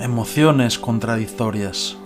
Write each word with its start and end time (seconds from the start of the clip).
Emociones 0.00 0.80
contradictorias. 0.80 1.96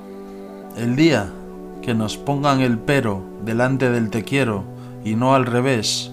El 0.77 0.95
día 0.95 1.33
que 1.81 1.95
nos 1.95 2.19
pongan 2.19 2.61
el 2.61 2.79
pero 2.79 3.23
delante 3.47 3.91
del 3.91 4.11
te 4.11 4.25
quiero 4.25 4.65
y 5.07 5.15
no 5.17 5.35
al 5.35 5.47
revés, 5.47 6.13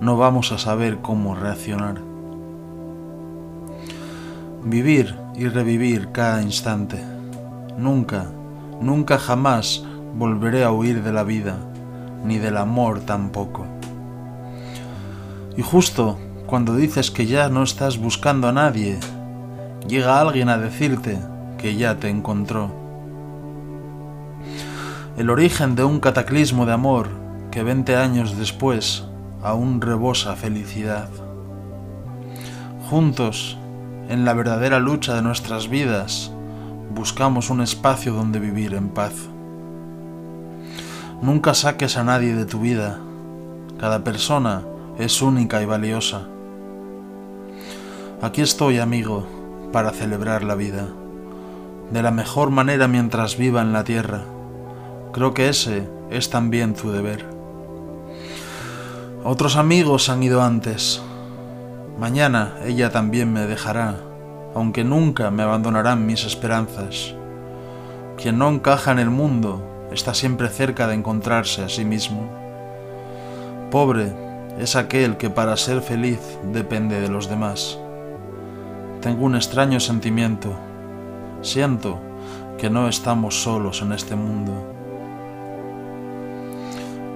no 0.00 0.16
vamos 0.16 0.50
a 0.50 0.58
saber 0.58 1.00
cómo 1.02 1.34
reaccionar. 1.34 2.00
Vivir 4.64 5.14
y 5.36 5.46
revivir 5.48 6.10
cada 6.10 6.40
instante. 6.40 7.04
Nunca, 7.76 8.30
nunca 8.80 9.18
jamás 9.18 9.84
volveré 10.16 10.64
a 10.64 10.72
huir 10.72 11.02
de 11.02 11.12
la 11.12 11.22
vida, 11.22 11.58
ni 12.24 12.38
del 12.38 12.56
amor 12.56 13.00
tampoco. 13.00 13.66
Y 15.54 15.60
justo 15.60 16.18
cuando 16.46 16.74
dices 16.74 17.10
que 17.10 17.26
ya 17.26 17.50
no 17.50 17.62
estás 17.62 17.98
buscando 17.98 18.48
a 18.48 18.52
nadie, 18.52 18.98
llega 19.86 20.20
alguien 20.20 20.48
a 20.48 20.58
decirte 20.58 21.18
que 21.58 21.76
ya 21.76 21.96
te 21.96 22.08
encontró. 22.08 22.70
El 25.16 25.30
origen 25.30 25.76
de 25.76 25.84
un 25.84 26.00
cataclismo 26.00 26.66
de 26.66 26.72
amor 26.72 27.08
que 27.50 27.62
20 27.62 27.96
años 27.96 28.36
después 28.36 29.04
aún 29.42 29.80
rebosa 29.80 30.34
felicidad. 30.34 31.08
Juntos, 32.90 33.56
en 34.08 34.24
la 34.24 34.34
verdadera 34.34 34.80
lucha 34.80 35.14
de 35.14 35.22
nuestras 35.22 35.68
vidas, 35.68 36.32
buscamos 36.94 37.50
un 37.50 37.60
espacio 37.60 38.12
donde 38.12 38.40
vivir 38.40 38.74
en 38.74 38.88
paz. 38.88 39.14
Nunca 41.22 41.54
saques 41.54 41.96
a 41.96 42.04
nadie 42.04 42.34
de 42.34 42.44
tu 42.44 42.60
vida. 42.60 42.98
Cada 43.78 44.04
persona 44.04 44.62
es 44.98 45.22
única 45.22 45.62
y 45.62 45.66
valiosa. 45.66 46.26
Aquí 48.20 48.42
estoy, 48.42 48.78
amigo, 48.78 49.43
para 49.74 49.90
celebrar 49.90 50.44
la 50.44 50.54
vida, 50.54 50.86
de 51.90 52.00
la 52.00 52.12
mejor 52.12 52.50
manera 52.50 52.86
mientras 52.86 53.36
viva 53.36 53.60
en 53.60 53.72
la 53.72 53.82
tierra. 53.82 54.22
Creo 55.12 55.34
que 55.34 55.48
ese 55.48 55.88
es 56.10 56.30
también 56.30 56.74
tu 56.74 56.92
deber. 56.92 57.26
Otros 59.24 59.56
amigos 59.56 60.08
han 60.08 60.22
ido 60.22 60.44
antes. 60.44 61.02
Mañana 61.98 62.54
ella 62.64 62.92
también 62.92 63.32
me 63.32 63.48
dejará, 63.48 63.96
aunque 64.54 64.84
nunca 64.84 65.32
me 65.32 65.42
abandonarán 65.42 66.06
mis 66.06 66.24
esperanzas. 66.24 67.16
Quien 68.16 68.38
no 68.38 68.48
encaja 68.50 68.92
en 68.92 69.00
el 69.00 69.10
mundo 69.10 69.88
está 69.90 70.14
siempre 70.14 70.50
cerca 70.50 70.86
de 70.86 70.94
encontrarse 70.94 71.64
a 71.64 71.68
sí 71.68 71.84
mismo. 71.84 72.30
Pobre 73.72 74.12
es 74.56 74.76
aquel 74.76 75.16
que 75.16 75.30
para 75.30 75.56
ser 75.56 75.82
feliz 75.82 76.20
depende 76.52 77.00
de 77.00 77.08
los 77.08 77.28
demás. 77.28 77.80
Tengo 79.04 79.26
un 79.26 79.34
extraño 79.34 79.80
sentimiento. 79.80 80.54
Siento 81.42 81.98
que 82.56 82.70
no 82.70 82.88
estamos 82.88 83.42
solos 83.42 83.82
en 83.82 83.92
este 83.92 84.16
mundo. 84.16 84.54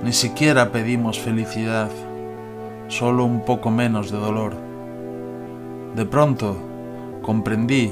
Ni 0.05 0.12
siquiera 0.12 0.70
pedimos 0.70 1.19
felicidad, 1.19 1.89
solo 2.89 3.25
un 3.25 3.42
poco 3.42 3.70
menos 3.70 4.12
de 4.12 4.19
dolor. 4.19 4.53
De 5.97 6.05
pronto 6.05 6.59
comprendí 7.22 7.91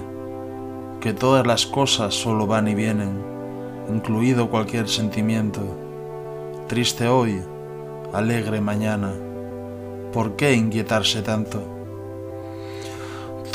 que 1.01 1.15
todas 1.15 1.47
las 1.47 1.65
cosas 1.65 2.13
solo 2.13 2.47
van 2.47 2.69
y 2.69 2.75
vienen, 2.75 3.19
incluido 3.89 4.51
cualquier 4.51 4.91
sentimiento. 4.91 5.63
Triste 6.67 7.09
hoy, 7.09 7.41
alegre 8.13 8.61
mañana. 8.61 9.15
¿Por 10.13 10.37
qué 10.37 10.53
inquietarse 10.53 11.23
tanto? 11.23 11.76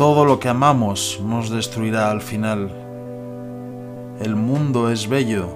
Todo 0.01 0.25
lo 0.25 0.39
que 0.39 0.49
amamos 0.49 1.19
nos 1.23 1.51
destruirá 1.51 2.09
al 2.09 2.21
final. 2.21 2.71
El 4.19 4.35
mundo 4.35 4.89
es 4.89 5.07
bello 5.07 5.47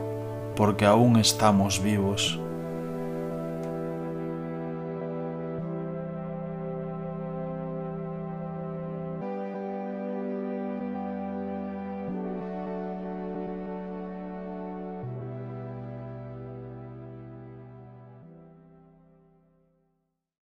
porque 0.55 0.85
aún 0.85 1.17
estamos 1.17 1.81
vivos. 1.81 2.39